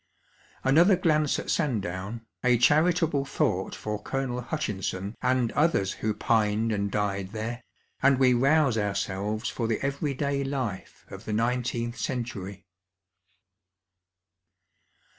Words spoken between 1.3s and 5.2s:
at Sandown, a charitable thought for Colonel Hutchinson